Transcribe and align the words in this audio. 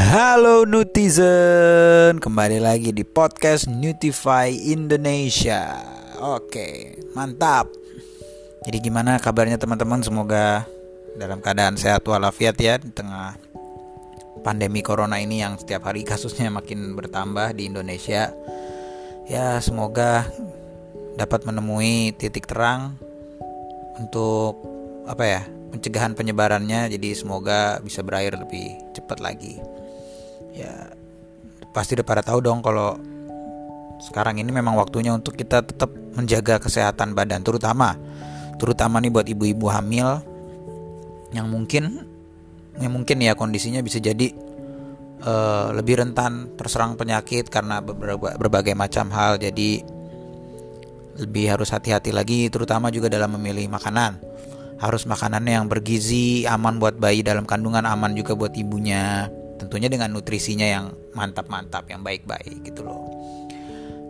Halo 0.00 0.64
netizen, 0.64 2.24
kembali 2.24 2.56
lagi 2.56 2.88
di 2.88 3.04
podcast 3.04 3.68
Nutify 3.68 4.48
Indonesia. 4.48 5.76
Oke, 6.24 6.96
mantap. 7.12 7.68
Jadi 8.64 8.80
gimana 8.80 9.20
kabarnya 9.20 9.60
teman-teman? 9.60 10.00
Semoga 10.00 10.64
dalam 11.20 11.44
keadaan 11.44 11.76
sehat 11.76 12.00
walafiat 12.08 12.56
ya 12.56 12.80
di 12.80 12.88
tengah 12.96 13.36
pandemi 14.40 14.80
corona 14.80 15.20
ini 15.20 15.44
yang 15.44 15.60
setiap 15.60 15.84
hari 15.84 16.00
kasusnya 16.08 16.48
makin 16.48 16.96
bertambah 16.96 17.52
di 17.52 17.68
Indonesia. 17.68 18.32
Ya, 19.28 19.60
semoga 19.60 20.24
dapat 21.20 21.44
menemui 21.44 22.16
titik 22.16 22.48
terang 22.48 22.96
untuk 24.00 24.64
apa 25.04 25.24
ya 25.28 25.42
pencegahan 25.76 26.16
penyebarannya 26.16 26.88
jadi 26.88 27.08
semoga 27.12 27.84
bisa 27.84 28.00
berakhir 28.00 28.40
lebih 28.40 28.80
cepat 28.96 29.20
lagi 29.20 29.60
ya 30.54 30.90
pasti 31.70 31.94
udah 31.98 32.06
pada 32.06 32.22
tahu 32.24 32.42
dong 32.42 32.60
kalau 32.60 32.98
sekarang 34.00 34.40
ini 34.40 34.48
memang 34.50 34.74
waktunya 34.74 35.12
untuk 35.12 35.36
kita 35.36 35.60
tetap 35.60 35.92
menjaga 36.16 36.58
kesehatan 36.58 37.12
badan 37.12 37.44
terutama 37.44 37.94
terutama 38.56 38.98
nih 38.98 39.12
buat 39.12 39.26
ibu-ibu 39.28 39.66
hamil 39.68 40.24
yang 41.30 41.46
mungkin 41.46 42.08
yang 42.80 42.92
mungkin 42.96 43.20
ya 43.20 43.36
kondisinya 43.36 43.84
bisa 43.84 44.00
jadi 44.00 44.32
uh, 45.22 45.76
lebih 45.76 46.00
rentan 46.00 46.56
terserang 46.56 46.96
penyakit 46.96 47.52
karena 47.52 47.84
berbagai, 47.84 48.40
berbagai 48.40 48.74
macam 48.74 49.12
hal 49.12 49.36
jadi 49.36 49.84
lebih 51.20 51.52
harus 51.52 51.68
hati-hati 51.70 52.10
lagi 52.10 52.48
terutama 52.48 52.88
juga 52.88 53.12
dalam 53.12 53.36
memilih 53.36 53.68
makanan 53.68 54.30
harus 54.80 55.04
makanannya 55.04 55.60
yang 55.60 55.68
bergizi, 55.68 56.48
aman 56.48 56.80
buat 56.80 56.96
bayi 56.96 57.20
dalam 57.20 57.44
kandungan, 57.44 57.84
aman 57.84 58.16
juga 58.16 58.32
buat 58.32 58.56
ibunya. 58.56 59.28
Tentunya 59.60 59.92
dengan 59.92 60.08
nutrisinya 60.08 60.64
yang 60.64 60.96
mantap-mantap, 61.12 61.84
yang 61.92 62.00
baik-baik 62.00 62.64
gitu 62.64 62.80
loh. 62.80 62.96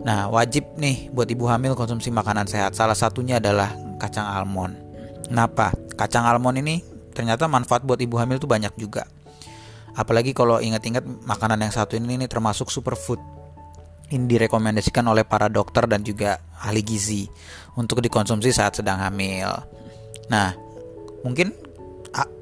Nah, 0.01 0.31
wajib 0.31 0.65
nih 0.79 1.11
buat 1.13 1.29
ibu 1.29 1.45
hamil 1.45 1.75
konsumsi 1.77 2.09
makanan 2.09 2.47
sehat. 2.49 2.73
Salah 2.73 2.97
satunya 2.97 3.37
adalah 3.37 3.75
kacang 4.01 4.25
almond. 4.25 4.73
Kenapa? 5.27 5.75
Kacang 5.93 6.25
almond 6.25 6.57
ini 6.57 6.81
ternyata 7.13 7.45
manfaat 7.45 7.85
buat 7.85 7.99
ibu 8.01 8.17
hamil 8.17 8.41
tuh 8.41 8.49
banyak 8.49 8.73
juga. 8.79 9.05
Apalagi 9.93 10.31
kalau 10.31 10.63
ingat-ingat 10.63 11.03
makanan 11.27 11.67
yang 11.67 11.73
satu 11.75 11.99
ini, 11.99 12.15
ini 12.15 12.25
termasuk 12.25 12.71
superfood. 12.71 13.19
Ini 14.11 14.27
direkomendasikan 14.27 15.03
oleh 15.07 15.23
para 15.23 15.47
dokter 15.47 15.87
dan 15.87 16.03
juga 16.03 16.39
ahli 16.59 16.83
gizi 16.83 17.27
untuk 17.75 18.03
dikonsumsi 18.03 18.51
saat 18.51 18.79
sedang 18.79 18.99
hamil. 18.99 19.47
Nah, 20.27 20.55
mungkin 21.23 21.55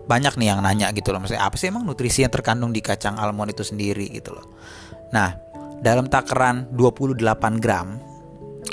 banyak 0.09 0.41
nih 0.41 0.47
yang 0.49 0.65
nanya 0.65 0.89
gitu 0.89 1.13
loh, 1.13 1.21
maksudnya 1.21 1.45
apa 1.45 1.53
sih 1.53 1.69
emang 1.69 1.85
nutrisi 1.85 2.25
yang 2.25 2.33
terkandung 2.33 2.73
di 2.73 2.81
kacang 2.81 3.21
almond 3.21 3.53
itu 3.53 3.61
sendiri 3.61 4.09
gitu 4.09 4.33
loh. 4.33 4.57
Nah, 5.13 5.37
dalam 5.85 6.09
takaran 6.09 6.65
28 6.73 7.21
gram 7.61 8.01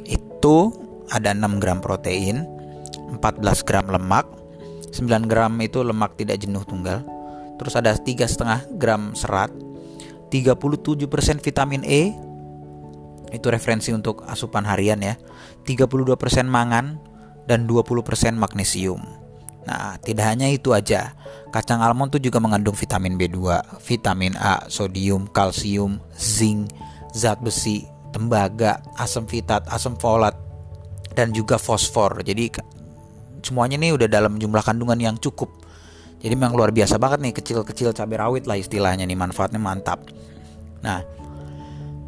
itu 0.09 0.57
ada 1.13 1.37
6 1.37 1.61
gram 1.61 1.85
protein, 1.85 2.49
14 3.13 3.69
gram 3.69 3.85
lemak, 3.85 4.25
9 4.97 5.29
gram 5.29 5.53
itu 5.61 5.85
lemak 5.85 6.17
tidak 6.17 6.41
jenuh 6.41 6.65
tunggal, 6.65 7.05
terus 7.61 7.77
ada 7.77 7.93
3,5 7.93 8.81
gram 8.81 9.13
serat, 9.13 9.53
37% 10.33 11.45
vitamin 11.45 11.85
E, 11.85 12.17
itu 13.37 13.47
referensi 13.53 13.93
untuk 13.93 14.25
asupan 14.25 14.65
harian 14.65 15.05
ya, 15.05 15.21
32% 15.69 16.17
mangan, 16.49 16.97
dan 17.45 17.69
20% 17.69 18.41
magnesium. 18.41 19.26
Nah, 19.67 19.98
tidak 19.98 20.31
hanya 20.31 20.47
itu 20.47 20.70
aja. 20.70 21.12
Kacang 21.50 21.83
almond 21.83 22.14
tuh 22.14 22.22
juga 22.22 22.39
mengandung 22.39 22.78
vitamin 22.78 23.19
B2, 23.19 23.39
vitamin 23.83 24.39
A, 24.39 24.62
sodium, 24.70 25.27
kalsium, 25.27 25.98
zinc, 26.15 26.71
zat 27.10 27.43
besi, 27.43 27.82
tembaga, 28.15 28.78
asam 28.94 29.26
fitat, 29.26 29.66
asam 29.66 29.99
folat, 29.99 30.38
dan 31.19 31.34
juga 31.34 31.59
fosfor. 31.59 32.22
Jadi 32.22 32.55
semuanya 33.43 33.75
ini 33.75 33.91
udah 33.91 34.06
dalam 34.06 34.38
jumlah 34.38 34.62
kandungan 34.62 34.99
yang 35.03 35.16
cukup. 35.19 35.50
Jadi 36.22 36.32
memang 36.32 36.55
luar 36.55 36.71
biasa 36.71 36.97
banget 36.97 37.19
nih 37.22 37.34
kecil-kecil 37.34 37.93
cabai 37.93 38.16
rawit 38.16 38.44
lah 38.49 38.56
istilahnya 38.56 39.05
nih 39.05 39.19
manfaatnya 39.19 39.60
mantap. 39.60 40.00
Nah, 40.81 41.03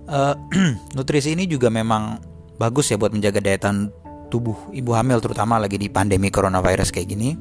uh, 0.08 0.34
nutrisi 0.97 1.34
ini 1.34 1.44
juga 1.44 1.68
memang 1.68 2.22
bagus 2.56 2.91
ya 2.91 2.97
buat 2.98 3.12
menjaga 3.14 3.38
daya 3.42 3.58
tahan 3.60 3.92
tubuh 4.28 4.56
ibu 4.72 4.93
hamil 4.93 5.19
terutama 5.21 5.56
lagi 5.56 5.81
di 5.81 5.89
pandemi 5.89 6.28
coronavirus 6.28 6.93
kayak 6.93 7.09
gini. 7.09 7.37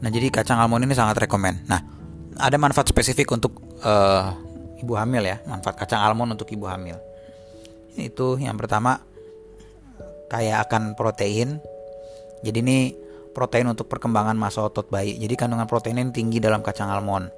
Nah 0.00 0.10
jadi 0.12 0.28
kacang 0.28 0.60
almond 0.60 0.84
ini 0.84 0.96
sangat 0.96 1.20
rekomend. 1.24 1.64
Nah 1.68 1.80
ada 2.40 2.56
manfaat 2.58 2.90
spesifik 2.90 3.30
untuk 3.32 3.60
uh, 3.84 4.34
ibu 4.80 4.92
hamil 4.98 5.22
ya, 5.24 5.40
manfaat 5.46 5.78
kacang 5.78 6.02
almond 6.02 6.34
untuk 6.36 6.50
ibu 6.50 6.66
hamil. 6.66 6.98
Itu 7.94 8.40
yang 8.40 8.58
pertama 8.58 9.00
kaya 10.28 10.60
akan 10.64 10.98
protein. 10.98 11.62
Jadi 12.44 12.58
ini 12.60 12.78
protein 13.32 13.70
untuk 13.70 13.88
perkembangan 13.88 14.36
masa 14.36 14.66
otot 14.66 14.90
bayi. 14.90 15.16
Jadi 15.16 15.34
kandungan 15.38 15.68
protein 15.70 16.00
ini 16.00 16.10
tinggi 16.12 16.38
dalam 16.42 16.60
kacang 16.60 16.90
almond. 16.90 17.30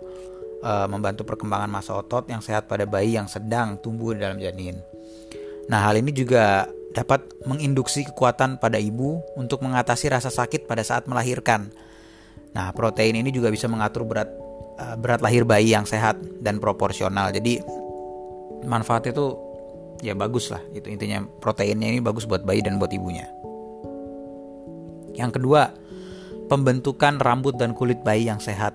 Uh, 0.64 0.88
membantu 0.88 1.22
perkembangan 1.22 1.68
masa 1.68 1.94
otot 1.94 2.26
yang 2.26 2.40
sehat 2.40 2.66
pada 2.66 2.88
bayi 2.88 3.14
yang 3.14 3.28
sedang 3.28 3.76
tumbuh 3.78 4.16
dalam 4.16 4.40
janin. 4.40 4.80
Nah, 5.68 5.84
hal 5.84 6.00
ini 6.00 6.10
juga 6.14 6.66
dapat 6.96 7.28
menginduksi 7.44 8.08
kekuatan 8.08 8.56
pada 8.56 8.80
ibu 8.80 9.20
untuk 9.36 9.60
mengatasi 9.60 10.08
rasa 10.08 10.32
sakit 10.32 10.64
pada 10.64 10.80
saat 10.80 11.04
melahirkan. 11.04 11.68
Nah, 12.56 12.72
protein 12.72 13.20
ini 13.20 13.28
juga 13.28 13.52
bisa 13.52 13.68
mengatur 13.68 14.08
berat 14.08 14.32
uh, 14.80 14.96
berat 14.96 15.20
lahir 15.20 15.44
bayi 15.44 15.76
yang 15.76 15.84
sehat 15.84 16.16
dan 16.40 16.56
proporsional. 16.56 17.28
Jadi 17.28 17.60
manfaatnya 18.64 19.12
itu 19.12 19.26
ya 20.00 20.16
bagus 20.16 20.48
lah. 20.48 20.64
Itu 20.72 20.88
intinya 20.88 21.20
proteinnya 21.44 21.92
ini 21.92 22.00
bagus 22.00 22.24
buat 22.24 22.48
bayi 22.48 22.64
dan 22.64 22.80
buat 22.80 22.88
ibunya. 22.88 23.28
Yang 25.12 25.36
kedua, 25.36 25.76
pembentukan 26.48 27.20
rambut 27.20 27.60
dan 27.60 27.76
kulit 27.76 28.00
bayi 28.00 28.32
yang 28.32 28.40
sehat. 28.40 28.72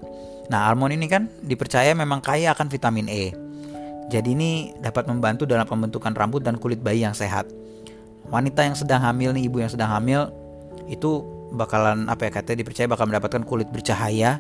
Nah, 0.54 0.70
almond 0.70 0.94
ini 0.94 1.10
kan 1.10 1.26
dipercaya 1.42 1.98
memang 1.98 2.22
kaya 2.22 2.54
akan 2.54 2.70
vitamin 2.70 3.10
E. 3.10 3.34
Jadi 4.14 4.38
ini 4.38 4.78
dapat 4.78 5.10
membantu 5.10 5.50
dalam 5.50 5.66
pembentukan 5.66 6.14
rambut 6.14 6.46
dan 6.46 6.62
kulit 6.62 6.86
bayi 6.86 7.02
yang 7.02 7.18
sehat 7.18 7.50
wanita 8.30 8.62
yang 8.68 8.76
sedang 8.78 9.02
hamil 9.02 9.34
nih 9.34 9.50
ibu 9.50 9.58
yang 9.64 9.72
sedang 9.72 9.90
hamil 9.90 10.30
itu 10.92 11.24
bakalan 11.52 12.08
apa 12.08 12.28
ya 12.28 12.32
katanya 12.32 12.64
dipercaya 12.64 12.88
bakal 12.88 13.06
mendapatkan 13.08 13.44
kulit 13.44 13.68
bercahaya 13.72 14.40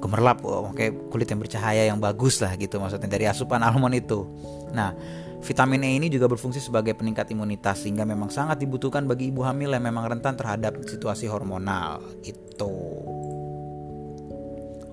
gemerlap 0.00 0.40
oh, 0.44 0.72
oke 0.72 1.12
kulit 1.12 1.28
yang 1.28 1.40
bercahaya 1.40 1.82
yang 1.88 2.00
bagus 2.00 2.40
lah 2.40 2.56
gitu 2.56 2.80
maksudnya 2.80 3.08
dari 3.08 3.28
asupan 3.28 3.60
almond 3.66 3.96
itu. 3.96 4.24
Nah 4.72 4.96
vitamin 5.40 5.84
E 5.84 5.96
ini 5.96 6.12
juga 6.12 6.28
berfungsi 6.28 6.60
sebagai 6.60 6.92
peningkat 6.92 7.32
imunitas 7.32 7.84
sehingga 7.84 8.04
memang 8.04 8.28
sangat 8.28 8.60
dibutuhkan 8.60 9.08
bagi 9.08 9.32
ibu 9.32 9.40
hamil 9.44 9.72
yang 9.72 9.84
memang 9.84 10.08
rentan 10.16 10.36
terhadap 10.36 10.76
situasi 10.84 11.28
hormonal 11.28 12.00
itu 12.24 12.74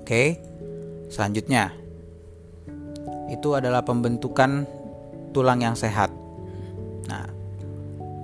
oke 0.04 0.24
selanjutnya. 1.12 1.72
Itu 3.28 3.60
adalah 3.60 3.84
pembentukan 3.84 4.64
tulang 5.36 5.60
yang 5.60 5.76
sehat 5.76 6.08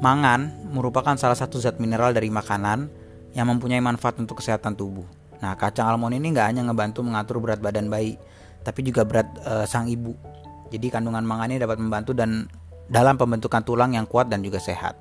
Mangan 0.04 0.68
merupakan 0.76 1.16
salah 1.16 1.40
satu 1.40 1.64
zat 1.64 1.80
mineral 1.80 2.12
dari 2.12 2.28
makanan 2.28 2.92
yang 3.32 3.48
mempunyai 3.48 3.80
manfaat 3.80 4.20
untuk 4.20 4.44
kesehatan 4.44 4.76
tubuh. 4.76 5.08
Nah, 5.40 5.56
kacang 5.56 5.88
almond 5.88 6.12
ini 6.12 6.36
nggak 6.36 6.44
hanya 6.44 6.68
ngebantu 6.68 7.08
mengatur 7.08 7.40
berat 7.40 7.64
badan 7.64 7.88
bayi, 7.88 8.20
tapi 8.68 8.84
juga 8.84 9.08
berat 9.08 9.32
e, 9.40 9.64
sang 9.64 9.88
ibu. 9.88 10.12
Jadi 10.76 10.92
kandungan 10.92 11.24
mangan 11.24 11.56
ini 11.56 11.60
dapat 11.64 11.80
membantu 11.80 12.12
dan 12.12 12.52
dalam 12.92 13.16
pembentukan 13.16 13.64
tulang 13.64 13.96
yang 13.96 14.04
kuat 14.04 14.28
dan 14.28 14.44
juga 14.44 14.60
sehat. 14.60 15.00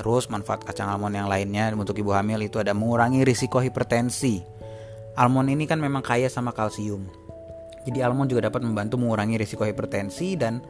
Terus 0.00 0.32
manfaat 0.32 0.64
kacang 0.64 0.88
almond 0.88 1.12
yang 1.12 1.28
lainnya 1.28 1.68
untuk 1.76 1.92
ibu 2.00 2.16
hamil 2.16 2.40
itu 2.40 2.64
ada 2.64 2.72
mengurangi 2.72 3.28
risiko 3.28 3.60
hipertensi. 3.60 4.40
Almond 5.20 5.52
ini 5.52 5.68
kan 5.68 5.76
memang 5.76 6.00
kaya 6.00 6.32
sama 6.32 6.56
kalsium. 6.56 7.04
Jadi 7.84 8.00
almond 8.00 8.32
juga 8.32 8.48
dapat 8.48 8.64
membantu 8.64 8.96
mengurangi 8.96 9.36
risiko 9.36 9.68
hipertensi 9.68 10.32
dan 10.40 10.64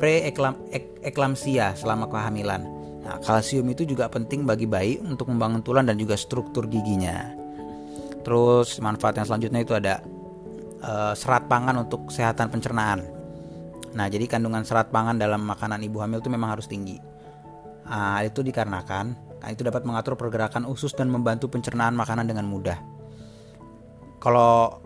preeklamsia 0.00 1.76
selama 1.76 2.08
kehamilan. 2.08 2.64
Nah, 3.04 3.16
kalsium 3.20 3.68
itu 3.68 3.84
juga 3.84 4.08
penting 4.08 4.48
bagi 4.48 4.64
bayi 4.64 4.96
untuk 5.00 5.28
membangun 5.28 5.60
tulang 5.60 5.84
dan 5.84 6.00
juga 6.00 6.16
struktur 6.16 6.64
giginya. 6.68 7.36
Terus 8.24 8.80
manfaat 8.80 9.16
yang 9.16 9.26
selanjutnya 9.28 9.60
itu 9.60 9.72
ada 9.76 10.04
uh, 10.84 11.12
serat 11.16 11.48
pangan 11.48 11.84
untuk 11.84 12.08
kesehatan 12.08 12.48
pencernaan. 12.48 13.04
Nah, 13.96 14.06
jadi 14.06 14.28
kandungan 14.28 14.62
serat 14.64 14.92
pangan 14.92 15.18
dalam 15.18 15.42
makanan 15.44 15.82
ibu 15.82 15.98
hamil 16.00 16.22
itu 16.22 16.30
memang 16.30 16.54
harus 16.56 16.68
tinggi. 16.68 17.00
Nah, 17.90 18.22
itu 18.22 18.44
dikarenakan 18.44 19.06
nah, 19.42 19.48
itu 19.50 19.66
dapat 19.66 19.82
mengatur 19.82 20.14
pergerakan 20.14 20.68
usus 20.68 20.94
dan 20.94 21.10
membantu 21.10 21.50
pencernaan 21.50 21.96
makanan 21.96 22.28
dengan 22.28 22.46
mudah. 22.46 22.78
Kalau 24.20 24.78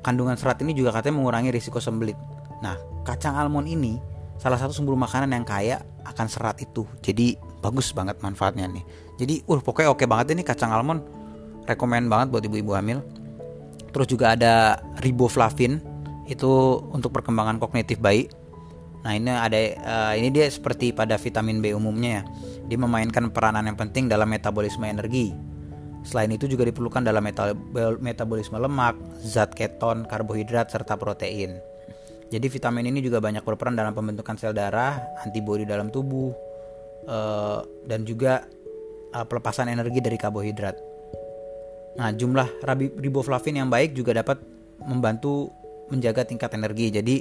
kandungan 0.00 0.34
serat 0.40 0.58
ini 0.64 0.72
juga 0.72 0.96
katanya 0.96 1.20
mengurangi 1.20 1.52
risiko 1.52 1.78
sembelit. 1.78 2.16
Nah, 2.64 2.95
kacang 3.06 3.38
almond 3.38 3.70
ini 3.70 4.02
salah 4.42 4.58
satu 4.58 4.74
sumber 4.74 4.98
makanan 4.98 5.30
yang 5.30 5.46
kaya 5.46 5.78
akan 6.02 6.26
serat 6.26 6.58
itu. 6.58 6.82
Jadi 6.98 7.38
bagus 7.62 7.94
banget 7.94 8.18
manfaatnya 8.18 8.66
nih. 8.66 8.84
Jadi, 9.16 9.34
uh 9.46 9.60
pokoknya 9.62 9.94
oke 9.94 10.04
banget 10.04 10.34
ini 10.34 10.42
kacang 10.42 10.74
almond. 10.74 11.06
Rekomen 11.64 12.10
banget 12.10 12.34
buat 12.34 12.42
ibu-ibu 12.42 12.74
hamil. 12.74 13.00
terus 13.96 14.12
juga 14.12 14.36
ada 14.36 14.84
riboflavin 15.00 15.80
itu 16.28 16.52
untuk 16.92 17.16
perkembangan 17.16 17.56
kognitif 17.56 17.96
bayi 17.96 18.28
nah 19.00 19.16
ini 19.16 19.32
ada 19.32 19.56
uh, 19.56 20.12
ini 20.12 20.28
dia 20.28 20.44
seperti 20.52 20.92
pada 20.92 21.16
vitamin 21.16 21.64
B 21.64 21.72
umumnya 21.72 22.20
ya 22.20 22.22
dia 22.68 22.76
memainkan 22.76 23.32
peranan 23.32 23.64
yang 23.64 23.78
penting 23.80 24.04
dalam 24.04 24.28
metabolisme 24.28 24.84
energi 24.84 25.32
Selain 26.06 26.30
itu 26.30 26.46
juga 26.46 26.62
diperlukan 26.62 27.02
dalam 27.02 27.18
metabolisme 27.98 28.54
lemak, 28.62 28.94
zat 29.26 29.50
keton, 29.58 30.06
karbohidrat, 30.06 30.70
serta 30.70 30.94
protein. 30.94 31.58
Jadi 32.26 32.46
vitamin 32.50 32.90
ini 32.90 33.00
juga 33.02 33.22
banyak 33.22 33.46
berperan 33.46 33.78
dalam 33.78 33.94
pembentukan 33.94 34.34
sel 34.34 34.50
darah, 34.50 34.98
antibodi 35.22 35.62
dalam 35.62 35.94
tubuh, 35.94 36.34
uh, 37.06 37.62
dan 37.86 38.02
juga 38.02 38.42
uh, 39.14 39.22
pelepasan 39.22 39.70
energi 39.70 40.02
dari 40.02 40.18
karbohidrat. 40.18 40.76
Nah, 41.96 42.12
jumlah 42.12 42.60
riboflavin 43.00 43.64
yang 43.64 43.70
baik 43.72 43.96
juga 43.96 44.12
dapat 44.20 44.42
membantu 44.84 45.48
menjaga 45.88 46.26
tingkat 46.26 46.52
energi. 46.58 46.92
Jadi 46.92 47.16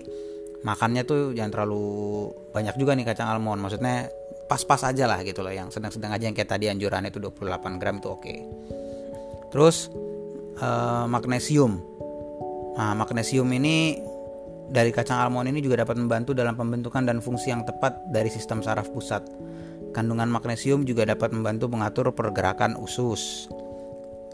makannya 0.65 1.05
tuh 1.05 1.31
jangan 1.37 1.51
terlalu 1.53 1.85
banyak 2.51 2.75
juga 2.75 2.97
nih 2.97 3.05
kacang 3.05 3.29
almond. 3.29 3.61
Maksudnya 3.61 4.09
pas-pas 4.45 4.81
aja 4.85 5.09
lah 5.09 5.19
gitu 5.25 5.41
loh 5.41 5.53
yang 5.53 5.73
sedang-sedang 5.73 6.13
aja 6.13 6.29
yang 6.29 6.37
kayak 6.37 6.49
tadi 6.53 6.69
anjurannya 6.69 7.09
itu 7.09 7.17
28 7.17 7.81
gram 7.81 7.97
itu 7.97 8.09
oke 8.13 8.35
terus 9.49 9.89
uh, 10.61 11.09
magnesium 11.09 11.81
nah 12.77 12.93
magnesium 12.93 13.49
ini 13.49 13.97
dari 14.69 14.89
kacang 14.89 15.21
almond 15.21 15.49
ini 15.49 15.61
juga 15.61 15.85
dapat 15.85 15.99
membantu 15.99 16.33
dalam 16.33 16.57
pembentukan 16.57 17.05
dan 17.05 17.21
fungsi 17.21 17.53
yang 17.53 17.61
tepat 17.65 17.97
dari 18.09 18.29
sistem 18.29 18.65
saraf 18.65 18.89
pusat 18.89 19.21
kandungan 19.93 20.27
magnesium 20.27 20.83
juga 20.83 21.05
dapat 21.05 21.31
membantu 21.31 21.69
mengatur 21.69 22.11
pergerakan 22.11 22.75
usus 22.79 23.47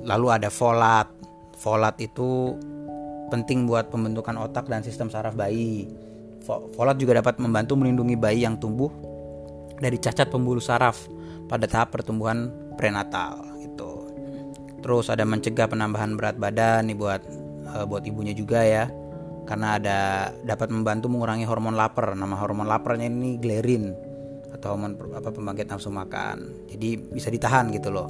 lalu 0.01 0.31
ada 0.31 0.47
folat 0.47 1.07
folat 1.59 1.93
itu 1.99 2.55
penting 3.29 3.67
buat 3.67 3.91
pembentukan 3.91 4.35
otak 4.39 4.67
dan 4.71 4.81
sistem 4.81 5.11
saraf 5.11 5.35
bayi 5.35 5.87
folat 6.75 6.97
juga 6.97 7.21
dapat 7.21 7.37
membantu 7.37 7.77
melindungi 7.77 8.17
bayi 8.17 8.43
yang 8.43 8.57
tumbuh 8.57 8.89
dari 9.81 9.97
cacat 9.97 10.29
pembuluh 10.29 10.61
saraf 10.61 11.09
pada 11.49 11.65
tahap 11.65 11.91
pertumbuhan 11.91 12.53
prenatal 12.77 13.41
gitu. 13.59 14.13
Terus 14.85 15.09
ada 15.09 15.25
mencegah 15.25 15.67
penambahan 15.67 16.13
berat 16.15 16.37
badan 16.37 16.87
nih 16.87 16.97
buat 16.97 17.21
uh, 17.73 17.85
buat 17.89 18.05
ibunya 18.05 18.31
juga 18.37 18.61
ya. 18.61 18.85
Karena 19.51 19.75
ada 19.75 20.31
dapat 20.47 20.71
membantu 20.71 21.11
mengurangi 21.11 21.43
hormon 21.43 21.75
lapar. 21.75 22.15
Nama 22.15 22.39
hormon 22.39 22.71
laparnya 22.71 23.11
ini 23.11 23.35
glerin 23.35 23.91
atau 24.55 24.79
hormon 24.79 24.95
apa 25.11 25.27
pembangkit 25.27 25.67
nafsu 25.67 25.91
makan. 25.91 26.71
Jadi 26.71 26.95
bisa 27.11 27.27
ditahan 27.27 27.67
gitu 27.75 27.91
loh. 27.91 28.07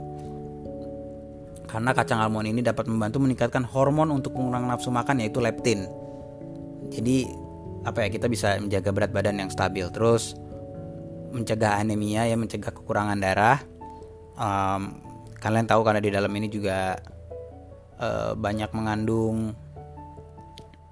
Karena 1.65 1.97
kacang 1.97 2.21
almond 2.21 2.45
ini 2.45 2.61
dapat 2.61 2.85
membantu 2.85 3.25
meningkatkan 3.25 3.65
hormon 3.65 4.13
untuk 4.13 4.37
mengurangi 4.37 4.69
nafsu 4.69 4.93
makan 4.93 5.25
yaitu 5.25 5.41
leptin. 5.41 5.89
Jadi 6.93 7.25
apa 7.89 8.05
ya 8.05 8.13
kita 8.13 8.29
bisa 8.29 8.61
menjaga 8.61 8.93
berat 8.93 9.09
badan 9.09 9.41
yang 9.41 9.49
stabil. 9.49 9.89
Terus 9.89 10.37
mencegah 11.33 11.81
anemia 11.81 12.29
ya 12.29 12.37
mencegah 12.37 12.69
kekurangan 12.69 13.17
darah 13.17 13.57
um, 14.35 14.99
kalian 15.39 15.65
tahu 15.65 15.81
karena 15.81 16.03
di 16.03 16.11
dalam 16.11 16.29
ini 16.35 16.51
juga 16.51 16.99
uh, 17.97 18.37
banyak 18.37 18.69
mengandung 18.75 19.55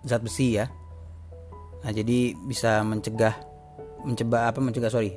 zat 0.05 0.21
besi 0.23 0.59
ya. 0.59 0.67
Nah 1.83 1.91
jadi 1.91 2.35
bisa 2.35 2.83
mencegah 2.83 3.35
mencegah 4.03 4.51
apa 4.51 4.59
mencegah 4.59 4.91
sorry. 4.91 5.15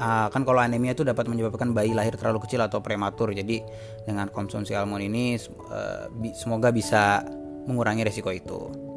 Uh, 0.00 0.32
kan 0.32 0.48
kalau 0.48 0.64
anemia 0.64 0.96
itu 0.96 1.04
dapat 1.04 1.28
menyebabkan 1.28 1.76
bayi 1.76 1.92
lahir 1.92 2.16
terlalu 2.16 2.40
kecil 2.48 2.64
atau 2.64 2.80
prematur. 2.80 3.36
Jadi 3.36 3.60
dengan 4.08 4.32
konsumsi 4.32 4.72
almond 4.72 5.04
ini 5.04 5.36
uh, 5.68 6.08
semoga 6.32 6.72
bisa 6.72 7.20
mengurangi 7.68 8.02
resiko 8.08 8.32
itu. 8.32 8.90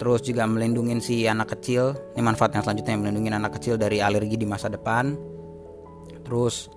Terus 0.00 0.24
juga 0.24 0.48
melindungi 0.48 0.96
si 1.04 1.28
anak 1.28 1.60
kecil 1.60 1.92
ini 2.16 2.24
manfaat 2.24 2.56
yang 2.56 2.64
selanjutnya 2.64 2.96
melindungi 2.96 3.36
anak 3.36 3.60
kecil 3.60 3.76
dari 3.76 4.00
alergi 4.00 4.40
di 4.40 4.48
masa 4.48 4.72
depan. 4.72 5.12
Terus 6.24 6.72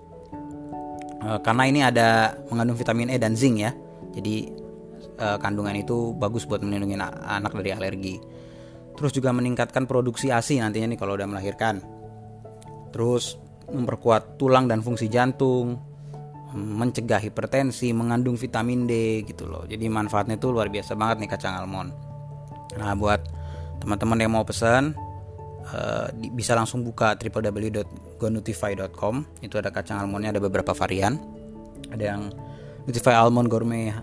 e, 1.23 1.39
karena 1.39 1.63
ini 1.63 1.79
ada 1.87 2.35
mengandung 2.51 2.75
vitamin 2.75 3.07
E 3.07 3.15
dan 3.15 3.39
zinc 3.39 3.63
ya. 3.63 3.71
Jadi 4.11 4.51
e, 5.17 5.27
kandungan 5.41 5.75
itu 5.77 6.13
bagus 6.17 6.45
buat 6.45 6.61
melindungi 6.61 6.97
anak 7.01 7.53
dari 7.57 7.71
alergi 7.73 8.15
terus 8.93 9.11
juga 9.13 9.33
meningkatkan 9.33 9.89
produksi 9.89 10.29
ASI 10.29 10.61
nantinya 10.61 10.93
nih 10.93 10.99
kalau 10.99 11.17
udah 11.17 11.25
melahirkan 11.25 11.81
terus 12.93 13.41
memperkuat 13.69 14.37
tulang 14.37 14.69
dan 14.69 14.85
fungsi 14.85 15.09
jantung 15.09 15.81
mencegah 16.53 17.17
hipertensi 17.17 17.89
mengandung 17.97 18.37
vitamin 18.37 18.85
D 18.85 19.25
gitu 19.25 19.49
loh 19.49 19.65
jadi 19.65 19.89
manfaatnya 19.89 20.37
itu 20.37 20.53
luar 20.53 20.69
biasa 20.69 20.93
banget 20.93 21.25
nih 21.25 21.29
kacang 21.33 21.57
almond 21.57 22.13
Nah, 22.77 22.93
buat 22.97 23.21
teman-teman 23.81 24.17
yang 24.21 24.31
mau 24.33 24.45
pesan 24.45 24.95
uh, 25.73 26.07
bisa 26.33 26.55
langsung 26.57 26.81
buka 26.81 27.15
www.gonotify.com. 27.17 29.15
Itu 29.43 29.57
ada 29.61 29.69
kacang 29.69 30.01
almondnya 30.01 30.33
ada 30.37 30.41
beberapa 30.41 30.73
varian. 30.73 31.19
Ada 31.93 32.03
yang 32.15 32.31
Notify 32.83 33.15
Almond 33.15 33.47
Gourmet 33.51 33.93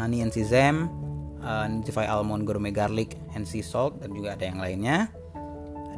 Honey 0.00 0.24
and 0.24 0.32
Sesame, 0.32 0.88
uh, 1.44 1.68
Notify 1.68 2.08
Almond 2.08 2.48
Gourmet 2.48 2.72
Garlic 2.72 3.20
and 3.36 3.44
Sea 3.44 3.60
Salt 3.60 4.00
dan 4.00 4.16
juga 4.16 4.34
ada 4.34 4.48
yang 4.48 4.58
lainnya. 4.58 5.12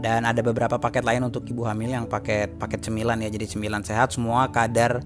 Dan 0.02 0.26
ada 0.26 0.42
beberapa 0.42 0.82
paket 0.82 1.06
lain 1.06 1.30
untuk 1.30 1.46
ibu 1.46 1.62
hamil 1.62 1.94
yang 1.94 2.10
paket 2.10 2.50
paket 2.58 2.82
cemilan 2.82 3.22
ya. 3.22 3.30
Jadi 3.30 3.54
cemilan 3.54 3.86
sehat 3.86 4.10
semua 4.10 4.50
kadar 4.50 4.98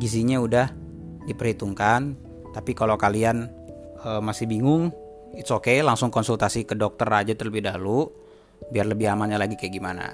gizinya 0.00 0.40
udah 0.40 0.72
diperhitungkan. 1.28 2.16
Tapi 2.56 2.72
kalau 2.72 2.96
kalian 2.96 3.52
uh, 4.02 4.24
masih 4.24 4.48
bingung 4.48 4.88
it's 5.34 5.52
okay 5.52 5.82
langsung 5.84 6.08
konsultasi 6.08 6.64
ke 6.64 6.74
dokter 6.78 7.08
aja 7.10 7.34
terlebih 7.34 7.64
dahulu 7.64 8.08
biar 8.70 8.88
lebih 8.88 9.10
amannya 9.10 9.38
lagi 9.38 9.54
kayak 9.58 9.74
gimana 9.74 10.06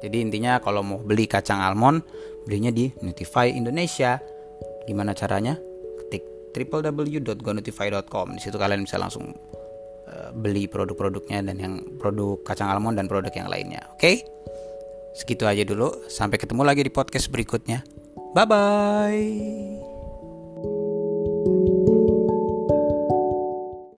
jadi 0.00 0.16
intinya 0.22 0.60
kalau 0.62 0.80
mau 0.84 0.98
beli 1.00 1.26
kacang 1.26 1.60
almond 1.60 2.04
belinya 2.46 2.70
di 2.70 2.88
Notify 3.02 3.50
Indonesia 3.52 4.20
gimana 4.86 5.12
caranya 5.12 5.58
www.gonotify.com 6.50 8.26
di 8.36 8.40
situ 8.42 8.56
kalian 8.58 8.86
bisa 8.86 8.98
langsung 8.98 9.34
uh, 10.10 10.30
beli 10.34 10.66
produk-produknya 10.66 11.46
dan 11.46 11.56
yang 11.58 11.74
produk 11.98 12.42
kacang 12.42 12.70
almond 12.70 12.98
dan 12.98 13.06
produk 13.06 13.30
yang 13.32 13.48
lainnya. 13.48 13.82
Oke? 13.94 13.98
Okay? 13.98 14.16
segitu 15.14 15.46
aja 15.46 15.66
dulu. 15.66 16.06
Sampai 16.06 16.38
ketemu 16.38 16.62
lagi 16.62 16.86
di 16.86 16.92
podcast 16.92 17.30
berikutnya. 17.30 17.82
Bye 18.30 18.46
bye 18.46 19.89